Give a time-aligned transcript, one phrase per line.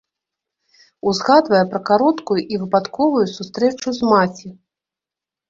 [1.11, 4.47] Узгадвае пра кароткую і выпадковую сустрэчу з маці.